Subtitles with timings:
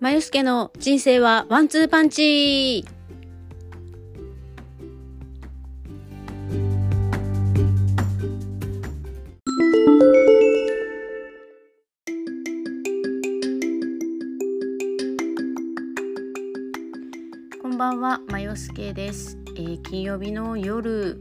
[0.00, 2.86] まゆすけの人生はワンツーパンチ
[17.60, 21.20] こんばんは、まよすけです、えー金曜日の夜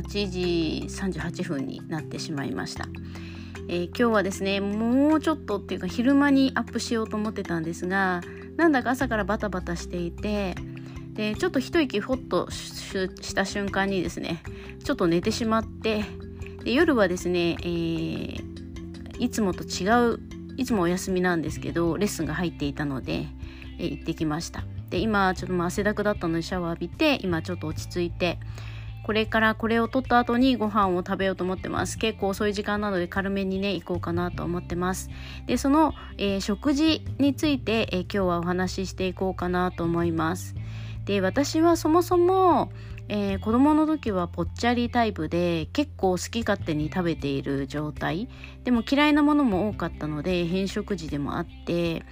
[0.00, 2.86] 8時38分になってしまいました。
[3.68, 8.22] えー今日はですねもうちょっとっていうか昼間にアップしようと思ってたんですが
[8.56, 10.54] なんだか朝からバタバタしていて
[11.14, 14.42] でちょっと一息ほっとした瞬間にですね
[14.84, 16.04] ちょっと寝てしまって
[16.64, 18.54] で夜はですね、えー
[19.16, 20.18] いつもと違う
[20.56, 23.26] いつもお休みなんですけどレッスンが入っていたので、
[23.78, 24.64] えー行ってきました。
[24.90, 28.38] で今ちょっと汗だくだったのでシャワー浴びて今ちょっと落ち着いて
[29.04, 31.98] これからこれを取った後にご飯を食べようと思ってます。
[31.98, 35.10] 結構遅い時間なので軽めにね行こうかなと思ってます。
[35.46, 40.54] でその、えー食事について、えー今日はお話ししていこうかなと思います。
[41.04, 42.72] で私はそもそも、
[43.08, 48.30] えー子供の時はぽっちゃりタイプで結構好き勝手に食べている状態。
[48.64, 52.04] でも嫌いなものも多かったので変食時でもあって。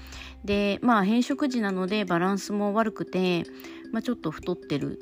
[0.45, 3.45] でまあ変食時なのでバランスも悪くて、
[3.93, 4.99] まあ、ちょっと太ってる。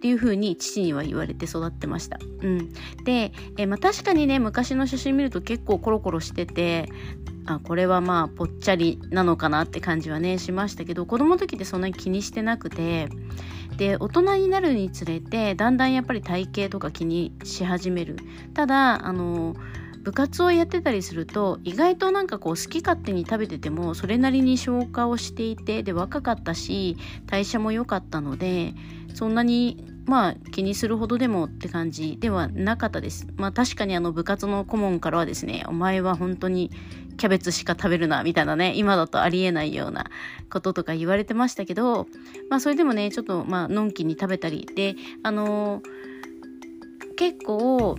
[0.00, 2.18] っていう風に父には言われて育ってました。
[2.40, 2.72] うん、
[3.04, 6.88] で、えーまあ、確かにね昔の写真見ると結構コロコロしてて
[7.44, 13.10] あこれはまあぽっちゃりなのかなって感じはねしましたけど子供の時ってそんなに気にしてなくて
[13.76, 18.16] で大人になるにつれてだんだんやっぱり体型とか気にし始める
[18.54, 19.54] ただあの
[20.02, 28.72] 部活をやってたりすると意外となんかこう好き勝手に食べててもそれなりに消化をしていてで若かったし代謝も良かったので
[29.14, 33.26] そんなにまあ気にするほどでもって感じではなかったです。
[33.36, 36.70] まあ確かにあの部活の顧問からはですね、お前は本当に
[37.16, 40.06] キャベツしか食べるなみたいなね、今だとありえないような
[40.50, 42.06] こととか言われてましたけど、
[42.48, 46.10] まあそれでもね、ちょっとまあのんきに食べたりで、あのー
[47.20, 47.98] 結構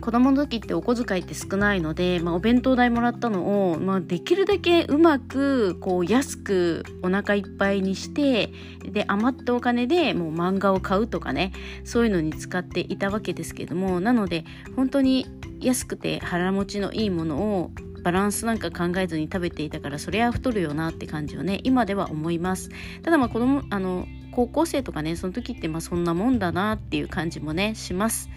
[0.00, 8.50] 子供の時ってお小遣いって少ないので、まあ、お弁当代もらったのを、まあ、できるだけうまくこう安くお腹いっぱいにして
[8.82, 11.52] で余ったお金でもう漫画を買うとかね
[11.84, 14.44] そういうのに使っていたわけですけどもなので
[14.76, 15.26] 本当に
[15.60, 17.70] 安くて腹持ちのいいものを
[18.02, 22.70] バランスなんか考えずに食べていたからそりゃ太るよなって感じをね今では思います。
[23.02, 28.30] ただまあ子供あの高校生とかねその時ってまあそんなもんだなっていう感じもねします。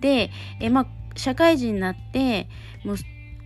[0.00, 0.30] で
[0.60, 0.86] えまあ
[1.16, 2.48] 社会人になって
[2.84, 2.96] もう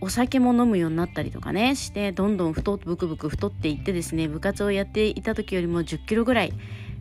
[0.01, 6.53] お酒も飲むようになったりとかねしてどんどん太ブクブク太っていってですね部活をやっていた時よりも1 0キロぐらい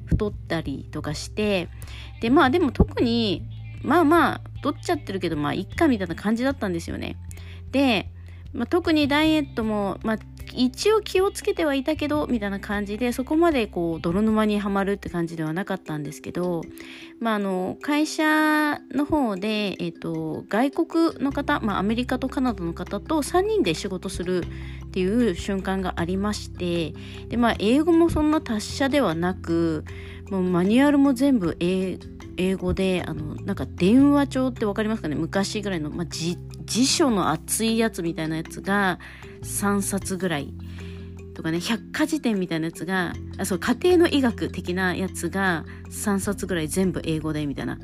[0.07, 1.69] 太ったりとかして
[2.21, 3.47] でまあでも特に
[3.83, 7.17] まあまあ太っちゃってるけどまあいっかみたいな感じだったんですよね。
[7.71, 8.11] で、
[8.53, 10.19] まあ、特にダイエットも、まあ、
[10.54, 16.62] 一応気をつけてはいたけどみたいな感じでそこまでこう泥沼にはまるって感じではなかったんですけど、
[17.20, 24.44] まあ、あの会社の方で、えっと外国の方、まあ、アメリカとカナダの方と3人で仕事する
[24.86, 26.94] っていう瞬間がありまして
[27.28, 29.84] で、まあ、英語もそんな達者ではなく
[30.30, 35.16] もうマニュアルも全部英語英語であのなんか電話帳って分かりますかね？
[35.16, 36.37] 昔ぐらいの、まあ、辞
[36.87, 38.99] 書の厚いやつみたいなやつが
[39.43, 40.54] 3冊ぐらい
[41.34, 47.78] とかね百科事典みたいなやつがあそう家庭の医学的なやつが3冊ぐらい全部英語でみたいな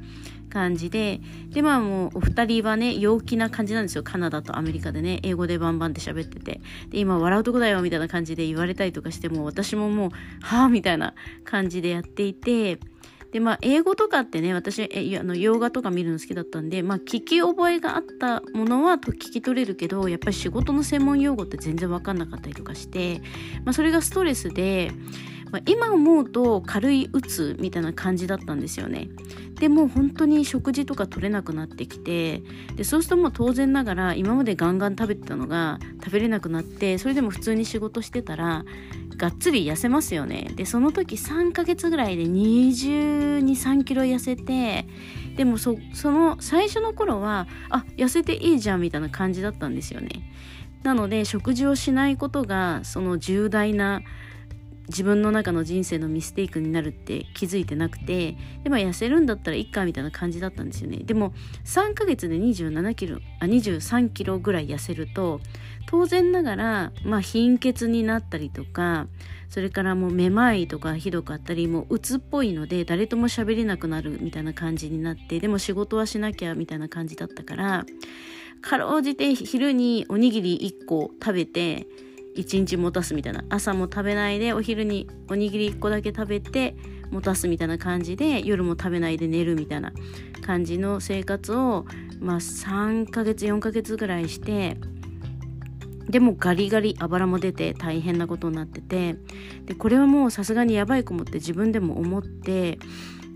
[0.50, 1.20] 感じで
[1.50, 4.04] でまあもうお二人はね陽気な感じなんですよ。
[4.04, 6.60] カナダとアメリカでね英語でバンバンって喋ってて。
[6.90, 10.10] で今笑うとこだよみたいな感じで言われたりとかしても私ももう
[10.42, 11.14] はあみたいな
[11.44, 12.78] 感じでやっていて
[13.34, 23.20] でまあ英語とかってね私えあの洋画とか見るの好きだったんでまあ聞き覚えがあったものはと聞き取れるけどやっぱり仕事の専門用語って全然分かんなかったりとかして、
[23.64, 24.92] まあ、それがストレスで、
[25.54, 29.08] まあ、今思うと軽い鬱みたいな感じだったんですよね。
[29.54, 32.42] でもう本当に食事とか取れなくなってきて
[32.74, 38.64] でそうするともう当然ながら今までガンガン食べてたのが食べれなくなってそれでも普通に仕事してたら
[39.16, 42.70] がっつり痩せますよねでその時3ヶ月ぐらいで2
[43.38, 44.88] 2 3キロ痩せて
[45.36, 50.10] でもそその最初の頃はあ痩せていいじゃんみたいな感じだったんですよね
[50.82, 54.02] なので食事をしないことがその重大な
[54.88, 60.98] 自分の中の人生のミステイクになるって気づいてなくてでも痩せるんだったらいっかみたいな感じだったんですよね。
[60.98, 61.32] でも
[61.64, 65.40] 3ヶ月で27キロあ23キロぐらい痩せると
[65.86, 69.06] 当然ながら、まあ、貧血になったりとか
[69.48, 77.84] それからもうめまいとかひどかったりもう鬱っぽいので誰とも喋れなくなるみたいな感じになってでも仕事はしなきゃみたいな感じだったから
[78.60, 81.86] かろうじて昼におにぎり1個食べて
[82.36, 83.44] 1日持たすみたいな。
[83.48, 86.76] 朝も食べないでお昼におにぎり1個だけ食べて
[87.10, 89.92] 持たすみたいな感じで夜も食べないで寝るみたいな
[90.44, 91.86] 感じの生活を、
[92.20, 94.76] まあ、3ヶ月4ヶ月ぐらいして
[96.08, 99.16] でもガリガリあばらも出て大変なことになってて
[99.64, 102.78] でこれはもうさすがにやばいかもって自分でも思って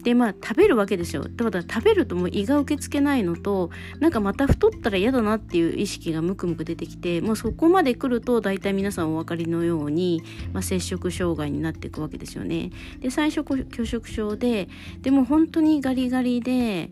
[0.09, 1.25] でまあ食べるわけですよ。
[1.29, 3.69] だから食べるともう胃が受け付けないのと
[4.01, 10.23] なんかまた太ったら嫌だなっていう意識がムクムク出てきてもうそこまで来ると大体皆さんお分かりのように、
[10.55, 12.71] まあ、摂食障害になっていくわけですよね。
[13.01, 14.71] で最初拒食症で
[15.03, 16.91] でも本当にガリガリで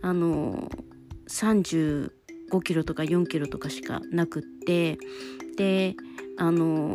[0.00, 0.70] あの
[1.28, 2.10] 35
[2.64, 4.96] キロとか4キロとかしかなくって
[5.58, 5.96] で
[6.38, 6.94] あの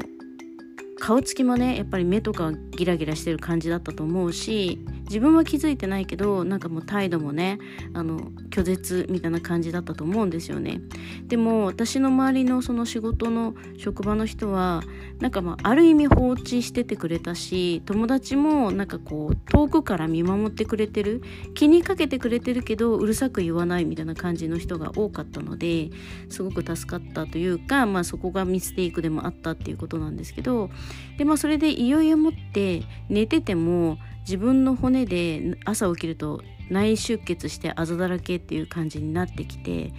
[0.99, 7.59] 顔つきもねやっぱり目とかギラギラしてる感じだったと思うし自分は気づいてないけどなんかもう態度もね
[7.93, 8.19] あの
[8.51, 10.81] 拒絶みたいな感じだったと思うんですよね。
[11.27, 14.83] でも私の周りのその仕事の職場の人は
[15.19, 21.21] なんかまあある意味放置しててくれたし友達もなんかこう遠くから見守ってくれてる
[21.55, 25.89] 気にかけてくれてるけどうるさく言わないみたいな感じの人が多かったので
[26.29, 30.69] すごく助かったというか、まあ、そこがミステイクでもあったっていうことなんですけど
[31.17, 33.97] でまあそれでいよいよもって寝てても
[34.29, 39.91] 自分の骨で朝起きると内出血してあざだらけっていう感じになってきて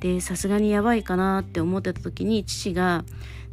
[0.00, 3.04] でさすがにやばいかなって思ってた時に父が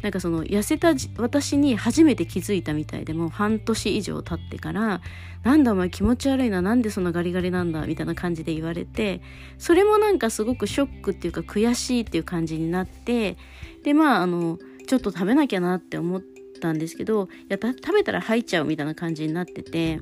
[0.02, 5.02] なんかその痩せた私に初めて気づいたみたいでもう半年以上経ってから
[5.44, 9.22] 「なんだお前気持ち悪いななんでそんなガリガリなんだ」みたいな感じで言われて
[9.60, 13.38] それもなんかすごくショックっていうか悔しいっていう感じになって
[13.84, 14.58] でまああの
[14.88, 20.00] ちょっと食べなきゃなって思ってたんですけどいや食べたら吐いちゃうみたいな感じになってて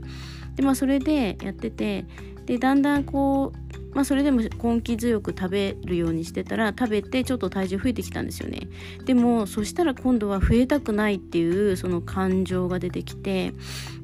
[0.55, 2.05] でまあそれでやってて
[2.45, 8.67] でだんだんこうまあ、それでも根気強く食べるようにしてたら食べてちょっと体重増えてきたんですよね。
[9.05, 13.53] でもそしたら今度は増えたくないっていうその感情が出てきて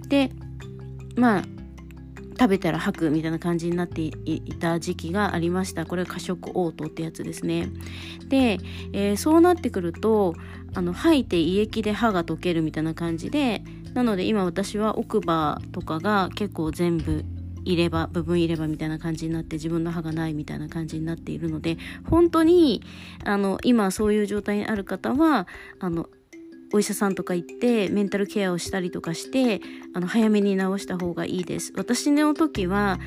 [0.08, 0.32] で
[1.16, 1.44] まあ
[2.40, 5.86] 食べたら吐くみたいな感じになっていた時期がありました。
[5.86, 7.68] これは過食嘔吐ってやつですね。
[8.30, 8.60] で、
[8.94, 10.36] えー、そうなってくると
[10.74, 13.62] あの吐いて胃液で歯が溶けるみたいな感じで
[13.94, 17.26] なので今私は奥歯とかが結構全部
[17.66, 21.78] 入れ歯部分入れ歯みたいな感じになって自分の歯がないみたいな感じになっているので
[22.10, 22.82] 本当に
[23.26, 25.48] あの今そういう状態にある方は
[25.80, 26.08] あの
[26.72, 29.62] お医者さんとか行ってメンタルケアをしたりとかして
[29.94, 31.74] あの早めに治した方がいいです。
[31.76, 33.00] 私の時は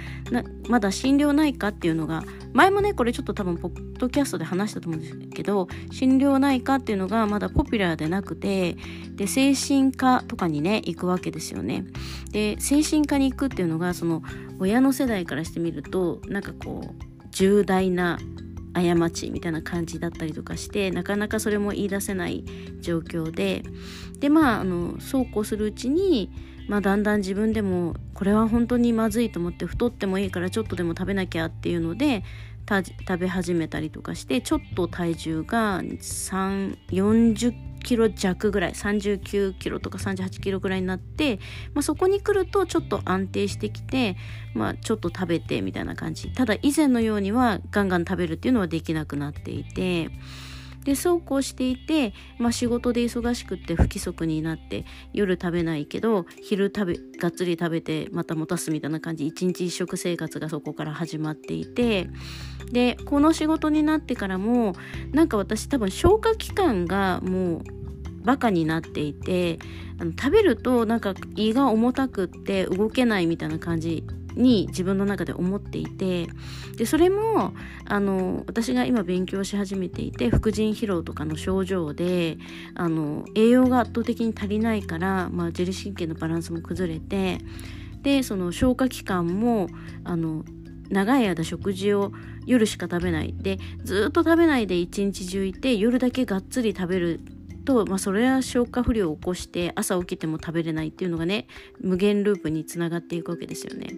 [0.69, 8.77] まだ心療内科っていうのが前もねこれちょっと多分ポッドキャストで話したと思うんですけど心療内科っていうのがまだポピュラーでなくて
[9.15, 11.85] で精神科とかにね行くわけですよね。
[12.33, 14.23] で精神科に行くっていうのがその
[14.59, 18.19] 親の世代からしてみるとなんかこう重大な
[18.75, 22.45] 過ちみたいな感じだったりとかしてなかなかそれも言い出せない
[22.81, 23.63] 状況で
[24.19, 26.31] でまああのそうこうするうちに、
[26.69, 32.25] まあ、だんだん自分でもこれは本当にまずいと思って太ってもいいからちょっとでも食べなきゃっていうので
[32.69, 41.39] 食べ始めたりとかしてちょっと体重が3 40キロ弱ぐらい39キロとか38キロぐらいになって、
[41.75, 44.17] まあ、そこに来るとちょっと安定してきて、
[44.55, 46.29] まあ、ちょっと食べてみたいな感じ。
[46.33, 50.11] ただ以前のようにはガンガン食べるっていうのはできなくなっていて
[50.85, 59.27] でそうこうしていて、まあ、仕事で忙しくって不規則になって夜食べないけど昼食べがっつり食べてまた持たすみたいな感じ。
[59.27, 62.09] 一日一食生活がそこから始まっていて
[62.73, 64.75] でこの仕事になってからも
[65.13, 67.63] なんか私多分消化器官がもう
[68.25, 69.59] バカになっていて
[69.99, 76.27] あの食べるとなんか胃が重たくって動けないみたいな感じに自分の中で思っていて
[76.77, 77.53] でそれも
[77.87, 82.39] あの私が今勉強し始めていて副腎疲労とかの症状で
[82.75, 87.39] あの栄養が圧倒的に足りないから、まあ、自律神経のバランスも崩れて
[88.03, 89.69] でその消化器官も
[90.05, 90.45] あの
[90.91, 92.13] 長い間食事を
[92.45, 93.35] 夜しか食べない。
[93.35, 97.21] でずっと食べないで一日中いて夜だけがっつり食べる
[97.65, 101.47] と、まあ、それは消化不良を起こして朝起きても食べれないっていうのがね
[101.81, 103.89] 無限ループにつながっていくわけですよね。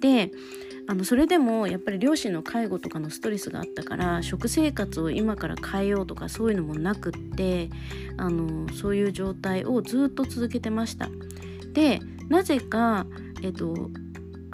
[0.00, 0.30] で
[0.88, 7.70] あのそれでもやっぱり両親の介護とかのストレスがあったから食生活を今から変えようとかそういうのもなくって
[8.16, 11.08] あのそういう状態をずっと続けてました。
[11.72, 13.06] でなぜか、
[13.42, 13.90] えっと、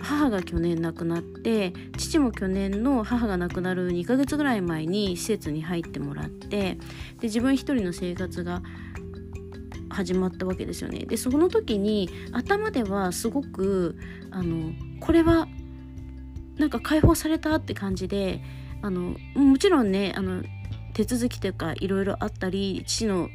[0.02, 6.78] 母が去年亡くなって父も去年の母が亡くなる2ヶ月ぐらい前に施設に入ってもらってで
[7.22, 8.62] 自分一人の生活が
[9.88, 11.00] 始まったわけですよね。
[11.00, 13.96] でその時に頭ではすごく
[14.30, 15.46] あのこれは
[16.58, 18.42] なんか解放されたって感じで
[18.82, 20.42] あのもちろんねあの
[20.94, 23.28] 手続きというかいろいろあったり父の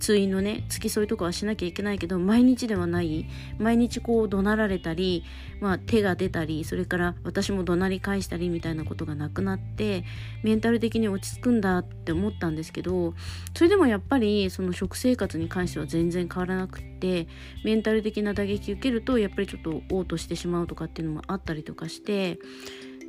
[0.00, 3.26] 通院のね付き添いとかはしなきゃいけないけど毎日ではない。
[3.58, 5.24] 毎日こう怒鳴られたり、
[5.60, 10.04] まあ、手が出たりそれから私も怒鳴り返したりみたいなことがなくなって
[10.42, 13.14] メンタル的に落ち着くんだって思ったんですけど
[13.54, 17.28] それでもやっぱりその食生活に関しては全然変わらなくって
[17.64, 22.38] メンタル的な打撃受けるとやっぱりちょっと嘔吐してしまうとかっていうのもあったりとかして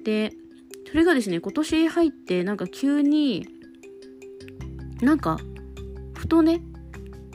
[0.04, 0.34] で
[0.90, 3.48] それがですね今年入ってなんか急に
[5.02, 5.40] なんか
[6.14, 6.62] ふとね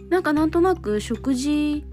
[0.08, 1.84] なんかなんとなく食事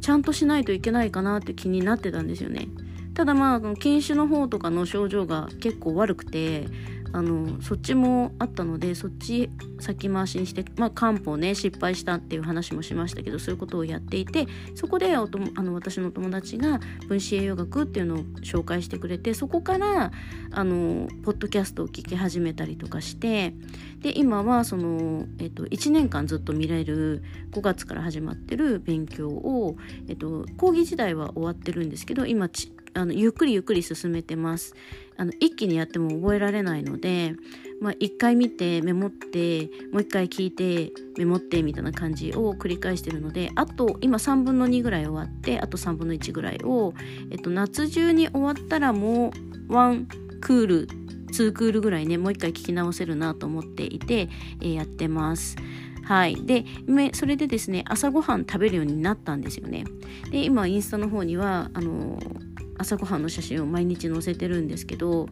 [0.00, 2.68] ちゃんとしないといけないかなって気になってたんですよね。
[3.14, 6.66] ただまあ禁酒の方とかの症状が結構悪くて
[7.12, 9.50] あのそっちもあったのでそっち
[9.80, 20.12] 先回しにして、まあ、漢方ね失敗したっていう話もしましたけどそういうことをやっていてそこでおとあの私の友達が分子栄養学っていうのを紹介してくれてそこから
[20.52, 23.54] あのポッドキャストを聞き始めたりとかして
[24.00, 29.76] で今はその、えっと、1年間ずっと見れる5月から始まってる勉強を、
[30.08, 34.74] えっと、講義時代は終わってるんですけど今ちあのゆっくりゆっくり進めてます。
[35.20, 37.34] あの一気にやっても覚えられないので、
[37.82, 46.94] まあ、1回見てメモってもう1回聞いてメモってみたいな感じを繰り返してるのであと今3分の2ぐらい終わってあと3分の1ぐらいを、
[47.30, 49.30] えっと、夏中に終わったらも
[49.68, 50.06] う1
[50.40, 54.30] クール2クールぐらいねもう1回聞き直せるなと思っていて、
[54.62, 55.56] えー、やってます。
[56.02, 56.44] はい。
[56.44, 56.64] で、
[57.12, 59.84] それでですね、朝ごはん食べるようになったんですよね。
[60.32, 62.49] で、今、インスタの方には、あのー
[62.80, 65.28] 朝ごはんの写真を毎日載せてるんですけど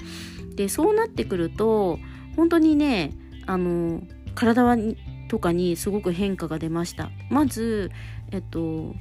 [0.54, 1.98] でそうなってくると
[2.36, 3.12] 本当にね
[3.46, 4.02] あの
[4.34, 4.76] 体は
[5.28, 7.10] とかにすごく変化が出ました。
[7.30, 7.90] まず
[8.30, 8.94] えっと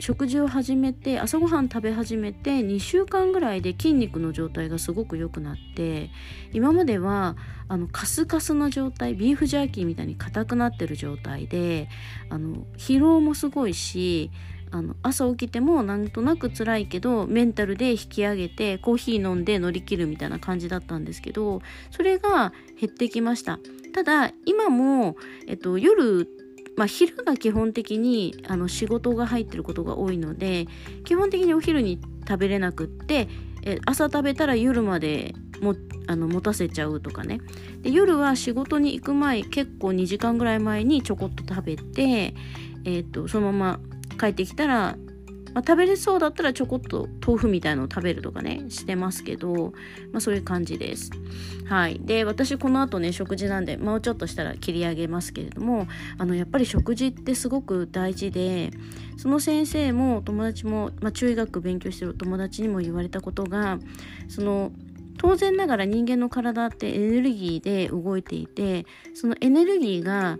[0.00, 6.10] 食事を始めて朝ごはん食べ始めて2週間ぐらいで筋肉の状態がすごく良くなって
[6.52, 7.36] 今までは
[7.68, 11.88] あのカスカスな状態ビーフジャーキーみたいに硬くなってる状態で
[12.28, 14.30] あの疲労もすごいし
[14.74, 21.62] あの朝起きてもなんとなく辛いけどメンタルで引き上げてコーヒー飲んで乗り切るみたいな感じだったんですけど
[21.92, 23.60] それが減ってきました。
[23.94, 25.16] ただ今も、
[25.46, 26.28] えっと、夜
[26.76, 30.66] まあ、昼が基本的にあの仕事が入ってることが多いので
[31.04, 33.28] 基本的にお昼に食べれなくって
[33.62, 35.76] え朝食べたら夜までも
[36.08, 37.38] あの持たせちゃうとかね。
[37.82, 42.34] で夜は仕事に行く前結構2時間ぐらい前にちょこっと食べて、
[42.84, 44.96] えーとそのまま帰ってきたら、
[45.54, 49.72] まあ、食べれそうだったらちょこっと豆腐みたいのを食べるとかねしてますけど、
[50.12, 51.10] まあ、そういう感じです。
[51.66, 52.00] はい。
[52.00, 55.86] で私この後ね食事なんでもうちょっとしたら切り上げますけれども
[56.18, 58.70] あのやっぱり食事ってすごく大事で
[59.16, 63.78] その先生も友達も、まあ、中医学勉強してる友達にも言われたことが
[64.28, 64.72] その
[65.16, 70.36] 当然ながら人間の体ってエネルギーで動いていてそのエネルギーが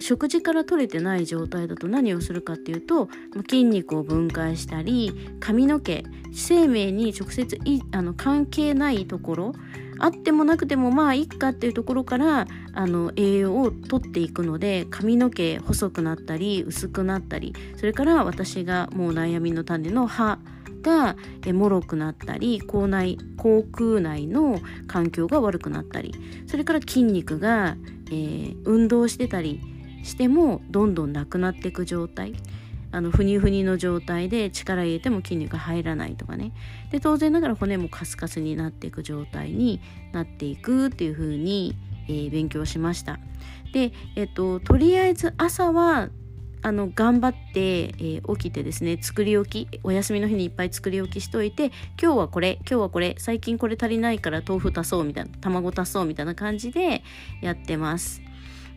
[0.00, 3.08] 食事から取れてない状態だと何をするかっていうと
[3.48, 9.52] 筋肉を分解したり髪の毛生命に直接いあの関係ないところ
[9.98, 20.38] あってもなくてもまあいっかっていうところからあの栄養を取っていくので髪の毛細くなったり薄くなったりそれから私がもう悩みの種の歯
[20.82, 21.16] が
[21.52, 26.14] もろくなったり口内口腔内の環境が悪くなったり
[26.46, 27.76] それから筋肉が、
[28.06, 29.60] えー、運動してたり
[30.06, 32.34] してもどんどんなくなっていく状態。
[32.92, 36.52] あのふにふにの状態で力入れても筋肉が入らないとかね。
[36.90, 39.80] で当然ながら骨もカスカスになっていく状態に
[40.12, 41.76] なっていくっていう風に、
[42.08, 43.18] えー、勉強しました。
[43.72, 46.08] で、えっと、とりあえず朝は
[46.62, 51.66] あの頑張って、えー、起きてですね作り置きお休みの日にいっぱい作り置きしといて
[52.00, 57.02] 今日はこれ今日はこれ最近これ足りないから豆腐足そうみたいな卵足そうみたいな感じで
[57.42, 58.25] やってます。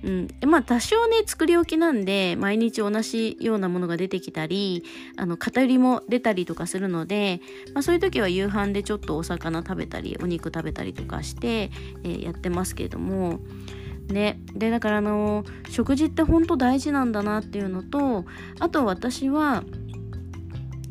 [0.03, 4.83] うん、まあ多少ね作り置きなんで毎日同じようなものが出てきたり
[5.17, 7.41] あの偏りも出たりとかするので、
[7.73, 11.71] まあ、そういう時は夕飯でちょっとお魚食べたりお肉食べたりとかして、
[12.03, 13.39] えー、やってますけれども。
[14.07, 14.39] ね。
[14.53, 18.25] でだからあの食事って本当大事なんだなっていうのと
[18.59, 19.63] あと私は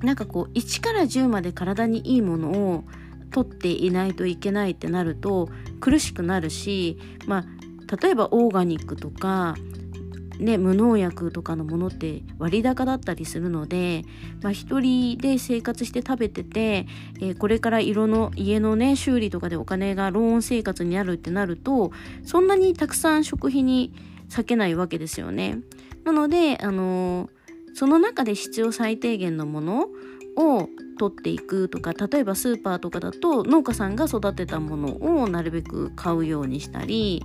[0.03, 2.85] なんかこう1から10まで体にいいものを
[3.31, 5.49] 取っていないといけないってなると
[5.81, 7.45] 苦しくなるしまあ
[8.01, 9.55] 例えばオーガニックとか
[10.39, 14.05] ね、無農薬とかのものって割高だったりするので、
[14.41, 16.87] まあ、一人で生活して食べてて、
[17.21, 21.91] えー、これから色の家のね修理とかでお金がローン生活にあるってなると
[22.25, 23.93] そんなにたくさん食費に
[24.29, 25.59] 避けないわけですよね。
[26.05, 27.31] なので、あのー、
[27.75, 29.89] その中で必要最低限のもの
[30.37, 30.69] を
[30.99, 37.25] 取っていくとか例えばスーパーとかだと農家さんが育てたものをなるべく買うようにしたり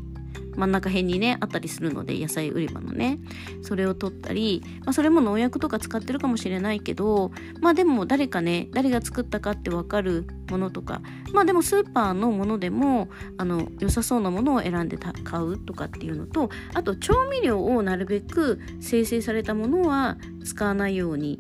[0.56, 3.20] 真ん中辺にねあったりするので野菜売り場のね
[3.62, 7.32] それを取ったり、まあ、それも農薬とか使ってるかもしれないけど
[7.62, 11.02] まあでも誰かね誰が作ったかって分かるものとか
[11.34, 21.40] まあでもスーパーのものでもあの良さそうなものを選んで買うとかっていうのとあと調味料をなるべく生成されたものは使わないように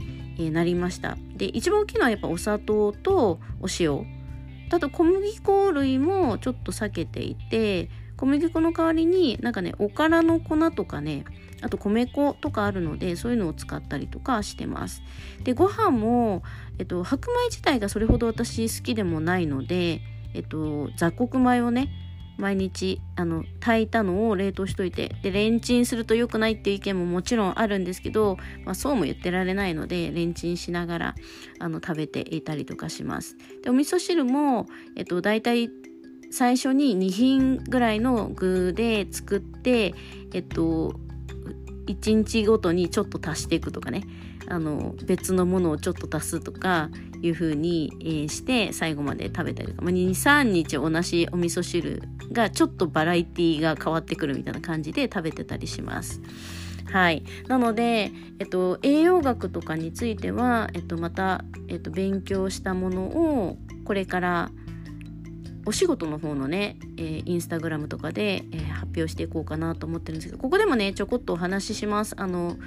[0.51, 1.17] なりました。
[1.36, 4.05] で一番大きいのはやっぱお砂糖とお塩。
[4.72, 7.89] あと小麦粉類もちょっと避けていて
[8.24, 11.25] 小麦粉の代わりになんかねおからの粉とかね
[11.62, 15.01] あと米粉とかあるのでそういうのを使ったりとかしてます。
[15.44, 16.42] でご飯も、
[16.80, 20.00] えっと、白米自体がそれほど私好きでもないので、
[20.34, 21.89] えっと、雑穀米をね
[22.38, 31.15] 毎日あの炊いたのを冷凍しといてでレンチンすると良くないっていう意見ももちろんあるんですけど、まあ、そうも言ってられないのでレンチンしながら
[31.60, 33.36] あの食べていたりとかします。
[33.63, 35.70] でお味噌汁も、えっと、大体
[36.34, 39.94] 最初に2品ぐらいの具で作って
[40.34, 40.96] えっと
[41.86, 44.04] 1日ごとにちょっと足していくとかね。
[44.48, 46.90] あの別のものをちょっと足すとか
[47.22, 56.22] いう風に、えー、して最後まで食べたりとか、まあ、23日同じお味噌汁がちょっとバラエティが変わってくるみたいな感じで食べてたりします。
[56.92, 64.52] はい、なので、えっと、栄養学とかについては、えっと、また、えっと、勉強したものをこれから
[65.65, 72.15] お仕事の方のね、えー、インスタグラムとかで、えー、発表していこうかなと思ってるんですけどここでもねちょこっとお話しします。
[72.17, 72.58] あの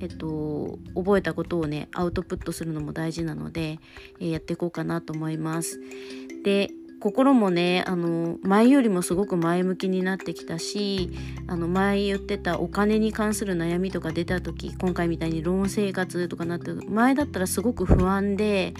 [0.00, 3.78] えっと覚えたことをねアウトプットするのも大事なので、
[4.20, 5.80] えー、やっていこうかなと思います。
[6.44, 11.10] で心もねあの前よりもすごく前向きになってきたし
[11.46, 18.74] あの前言ってたお金に関する悩みとか出た時今回みたいにローン生活とかなって前だったらすごく不安で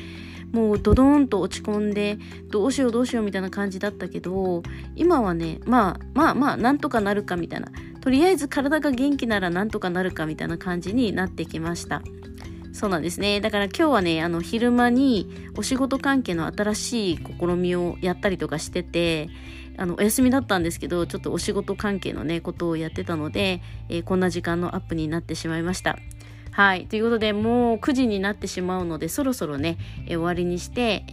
[0.53, 2.19] もうドドーンと落ち込んで
[2.51, 4.63] どうしようどうしようみたいな感じだったけど
[4.95, 7.71] 今はねまあまあまあなんとかなるかみたいな。
[8.07, 12.03] とりあえず体が元気ならなんとかなるかみたいな感じになってきました。
[12.77, 19.31] そうなんですねだから今日はねあの昼間にお仕事関係の新しい試みをやったりとかしてて
[19.79, 25.99] あのお休みだったんですけどちょっとお仕事関係のねことをやってたので、えー、こんな時間のアップになってしまいました
[26.51, 26.87] はい。
[26.87, 31.13] ということで、もう9時になってしまうので、そろそろね、え終わりにして、え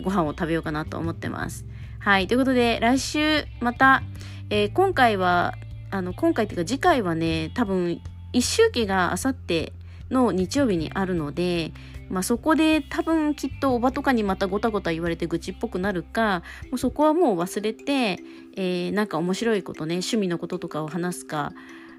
[0.00, 1.64] ー、ご飯を食べようかなと思ってます。
[2.00, 2.26] はい。
[2.26, 4.02] ということで、来週また、
[4.50, 5.54] えー、今回は、
[5.92, 8.00] あの、今回っていうか次回はね、多分、
[8.32, 9.72] 一周期があさって
[10.10, 11.72] の日曜日にあるので、
[12.08, 18.18] まあ、そこで多分きっとおばとかにまたごたごた言われて愚痴っぽくなるかもうそこはもう忘れて、
[18.56, 21.52] えー、なんか面白いことね趣味のこととかを話すか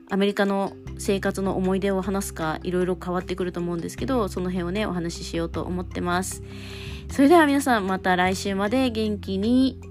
[0.10, 6.44] アメリカの生活の思い出を話すかいろいろ変わってくると思うんですけどその辺をねお話ししようと思ってます。
[7.10, 9.91] それでは皆さんまた来週まで元気に。